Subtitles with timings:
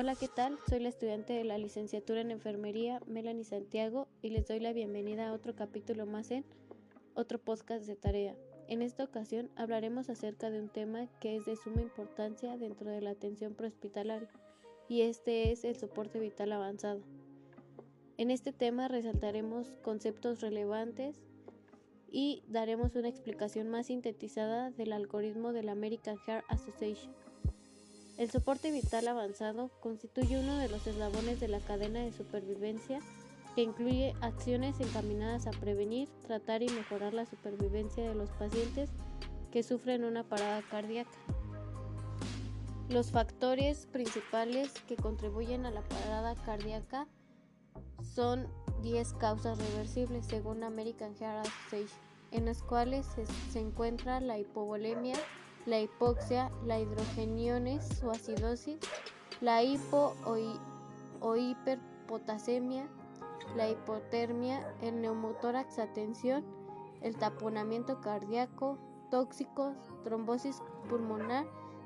[0.00, 0.56] Hola, ¿qué tal?
[0.70, 5.28] Soy la estudiante de la licenciatura en enfermería, Melanie Santiago, y les doy la bienvenida
[5.28, 6.44] a otro capítulo más en
[7.14, 8.36] otro podcast de tarea.
[8.68, 13.00] En esta ocasión hablaremos acerca de un tema que es de suma importancia dentro de
[13.00, 14.30] la atención prehospitalaria,
[14.88, 17.00] y este es el soporte vital avanzado.
[18.18, 21.16] En este tema resaltaremos conceptos relevantes
[22.08, 27.27] y daremos una explicación más sintetizada del algoritmo de la American Heart Association.
[28.18, 32.98] El soporte vital avanzado constituye uno de los eslabones de la cadena de supervivencia
[33.54, 38.90] que incluye acciones encaminadas a prevenir, tratar y mejorar la supervivencia de los pacientes
[39.52, 41.16] que sufren una parada cardíaca.
[42.88, 47.06] Los factores principales que contribuyen a la parada cardíaca
[48.02, 48.48] son
[48.82, 52.00] 10 causas reversibles según American Heart Association,
[52.30, 53.06] en las cuales
[53.52, 55.16] se, encuentra la hipovolemia,
[55.68, 58.78] la hipoxia, la hidrogeniones o acidosis,
[59.42, 60.14] la hipo
[61.20, 62.88] o, hiperpotasemia,
[63.54, 66.44] la hipotermia, el neumotórax atención,
[67.02, 68.78] el taponamiento cardíaco,
[69.10, 71.44] tóxicos, trombosis pulmonar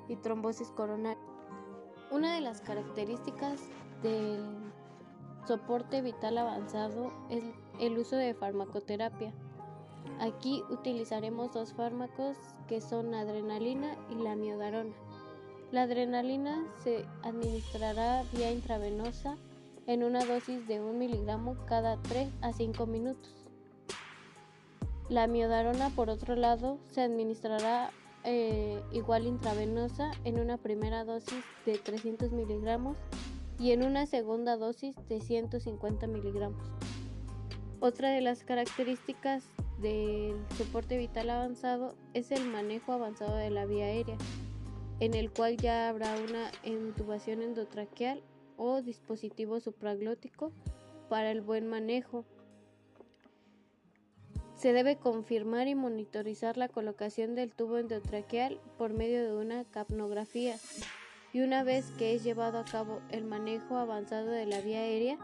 [0.08, 1.22] y trombosis coronaria.
[2.12, 3.60] Una de las características
[4.02, 4.44] del
[5.46, 7.42] soporte vital avanzado es
[7.80, 9.32] el uso de farmacoterapia.
[10.20, 12.36] Aquí utilizaremos dos fármacos
[12.68, 14.94] que son adrenalina y la miodarona.
[15.72, 19.36] La adrenalina se administrará vía intravenosa
[19.86, 23.32] en una dosis de 1 miligramo cada 3 a 5 minutos.
[25.08, 27.90] La miodarona, por otro lado, se administrará
[28.24, 32.96] eh, igual intravenosa en una primera dosis de 300 miligramos
[33.58, 36.64] y en una segunda dosis de 150 miligramos.
[37.80, 39.44] Otra de las características
[39.82, 44.16] del soporte vital avanzado es el manejo avanzado de la vía aérea,
[45.00, 48.22] en el cual ya habrá una intubación endotraqueal
[48.56, 50.52] o dispositivo supraglótico
[51.08, 52.24] para el buen manejo.
[54.54, 60.56] Se debe confirmar y monitorizar la colocación del tubo endotraqueal por medio de una capnografía
[61.32, 65.18] y una vez que es llevado a cabo el manejo avanzado de la vía aérea,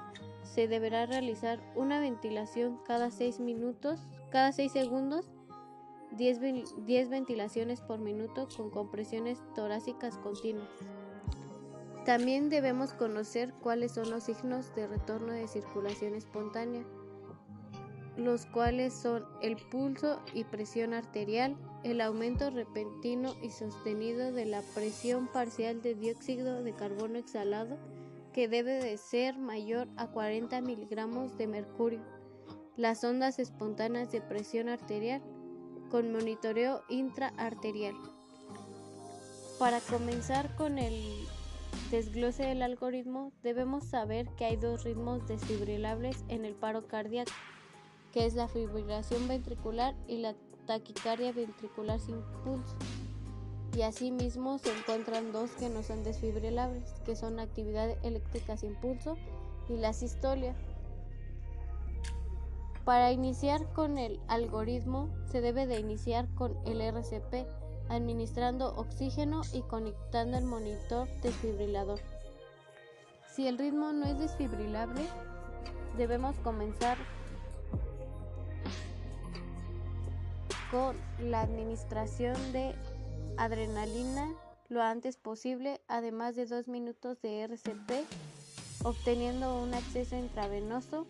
[0.55, 4.01] se deberá realizar una ventilación cada 6 minutos
[4.31, 5.31] cada 6 segundos,
[6.13, 6.41] 10,
[6.85, 10.69] 10 ventilaciones por minuto con compresiones torácicas continuas.
[12.05, 16.85] También debemos conocer cuáles son los signos de retorno de circulación espontánea,
[18.17, 24.63] los cuales son el pulso y presión arterial, el aumento repentino y sostenido de la
[24.75, 27.77] presión parcial de dióxido de carbono exhalado,
[28.38, 32.00] que debe de ser mayor a 40 miligramos de mercurio
[32.76, 35.21] las ondas espontáneas de presión arterial
[35.91, 37.97] con monitoreo intraarterial.
[39.59, 41.03] Para comenzar con el
[41.91, 47.32] desglose del algoritmo, debemos saber que hay dos ritmos desfibrilables en el paro cardíaco,
[48.12, 52.76] que es la fibrilación ventricular y la taquicardia ventricular sin pulso.
[53.78, 59.16] Y asimismo se encuentran dos que no son desfibrilables, que son actividad eléctrica sin pulso
[59.69, 60.56] y la sistolia.
[62.84, 67.47] Para iniciar con el algoritmo se debe de iniciar con el RCP,
[67.88, 72.00] administrando oxígeno y conectando el monitor desfibrilador.
[73.31, 75.06] Si el ritmo no es desfibrilable,
[75.97, 76.99] debemos comenzar
[80.72, 82.75] con la administración de
[83.38, 84.28] adrenalina
[84.69, 88.04] lo antes posible, además de dos minutos de RCP,
[88.84, 91.06] obteniendo un acceso intravenoso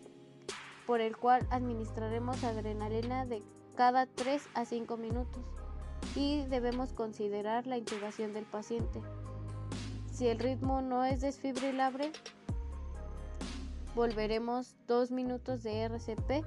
[0.85, 3.43] por el cual administraremos adrenalina de
[3.75, 5.43] cada 3 a 5 minutos
[6.15, 9.01] y debemos considerar la intubación del paciente.
[10.11, 12.11] Si el ritmo no es desfibrilable,
[13.95, 16.45] volveremos 2 minutos de RCP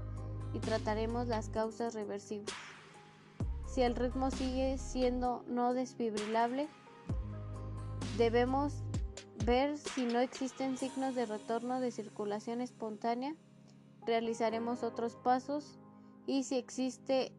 [0.55, 2.55] y trataremos las causas reversibles.
[3.73, 6.69] Si el ritmo sigue siendo no desfibrilable,
[8.19, 8.83] debemos
[9.47, 13.35] ver si no existen signos de retorno de circulación espontánea
[14.07, 15.79] realizaremos otros pasos
[16.27, 17.33] y si existe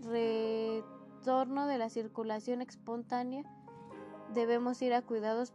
[0.00, 3.44] retorno de la circulación espontánea,
[4.32, 5.52] debemos ir a cuidados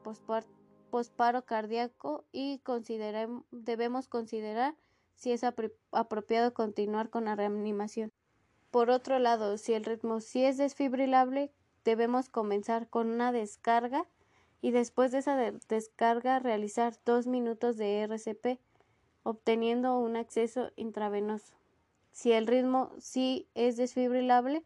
[0.90, 2.62] posparo cardíaco y
[3.52, 4.76] debemos considerar
[5.16, 8.12] si es apropiado continuar con la reanimación.
[8.72, 11.52] Por otro lado, si el ritmo sí es desfibrilable,
[11.84, 14.06] debemos comenzar con una descarga
[14.62, 15.36] y después de esa
[15.68, 18.60] descarga realizar dos minutos de RCP
[19.24, 21.54] obteniendo un acceso intravenoso.
[22.12, 24.64] Si el ritmo sí es desfibrilable,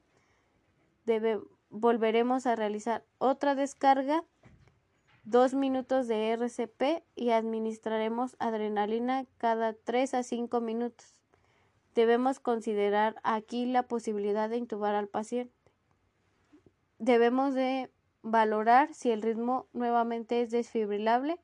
[1.70, 4.24] volveremos a realizar otra descarga
[5.26, 11.15] 2 minutos de RCP y administraremos adrenalina cada 3 a 5 minutos.
[11.96, 15.54] Debemos considerar aquí la posibilidad de intubar al paciente.
[17.00, 17.90] Debemos de
[18.22, 21.40] valorar si el ritmo nuevamente es desfibrilable.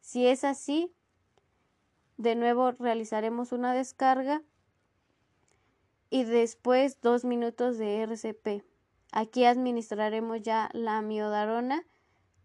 [0.00, 0.92] Si es así,
[2.16, 4.42] de nuevo realizaremos una descarga
[6.10, 8.64] y después dos minutos de RCP.
[9.12, 11.86] Aquí administraremos ya la miodarona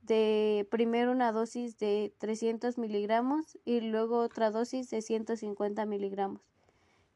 [0.04, 6.49] de primero una dosis de 300 miligramos y luego otra dosis de 150 miligramos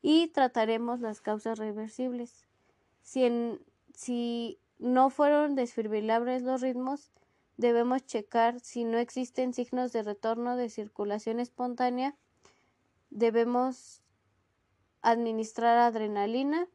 [0.03, 2.45] y trataremos las causas reversibles.
[3.01, 7.11] Si, no fueron desfibrilables los ritmos,
[7.55, 12.17] debemos checar si no existen signos de retorno de circulación espontánea.
[13.11, 14.01] Debemos
[15.01, 16.67] administrar adrenalina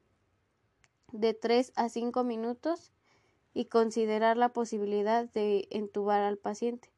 [1.12, 2.92] de 3 a 5 minutos
[3.52, 6.90] y considerar la posibilidad de entubar al paciente.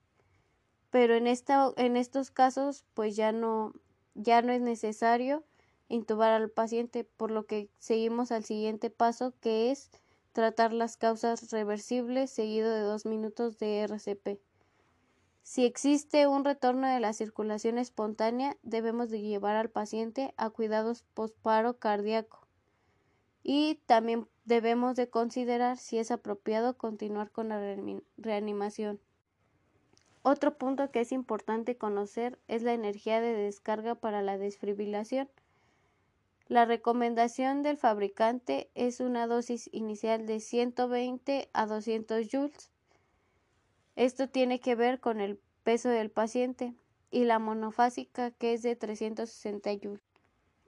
[0.90, 3.72] Pero en, estos casos, pues ya no
[4.14, 5.44] es necesario
[5.90, 9.90] intubar al paciente, por lo que seguimos al siguiente paso que es
[10.32, 14.40] tratar las causas reversibles seguido de dos minutos de RCP.
[15.42, 21.02] Si existe un retorno de la circulación espontánea, debemos de llevar al paciente a cuidados
[21.14, 22.46] postparo cardíaco
[23.42, 27.60] y también debemos de considerar si es apropiado continuar con la
[28.16, 29.00] reanimación.
[30.22, 35.28] Otro punto que es importante conocer es la energía de descarga para la desfibrilación.
[36.50, 42.72] La recomendación del fabricante es una dosis inicial de 120 a 200 joules.
[43.94, 46.74] Esto tiene que ver con el peso del paciente
[47.08, 50.02] y la monofásica que es de 360 joules.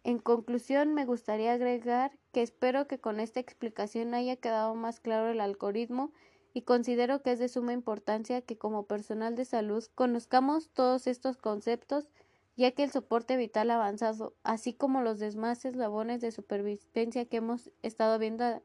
[0.05, 5.31] En conclusión, me gustaría agregar que espero que con esta explicación haya quedado más claro
[5.31, 6.13] el algoritmo
[6.55, 11.39] y considero que es de suma importancia que como personal de salud conozcamos todos estos
[11.39, 12.09] conceptos
[12.57, 17.71] ya que el soporte vital avanzado, así como los demás eslabones de supervivencia que hemos
[17.83, 18.63] estado viendo a,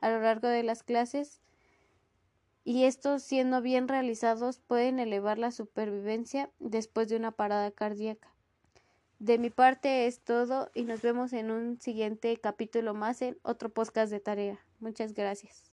[0.00, 1.40] a, lo largo de las clases,
[2.64, 8.34] y estos siendo bien realizados pueden elevar la supervivencia después de una parada cardíaca.
[9.18, 13.68] De mi parte es todo y nos vemos en un siguiente capítulo más en otro
[13.68, 14.60] podcast de tarea.
[14.78, 15.67] Muchas gracias.